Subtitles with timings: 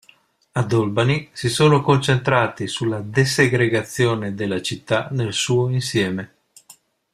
[0.53, 6.35] Ad Albany si sono concentrati sulla desegregazione della città nel suo insieme.